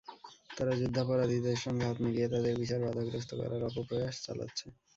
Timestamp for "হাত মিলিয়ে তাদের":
1.87-2.53